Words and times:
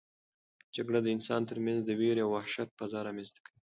جګړه 0.75 0.99
د 1.03 1.07
انسانانو 1.15 1.49
ترمنځ 1.51 1.79
د 1.85 1.91
وېرې 1.99 2.21
او 2.25 2.29
وحشت 2.35 2.69
فضا 2.79 2.99
رامنځته 3.07 3.39
کوي. 3.45 3.57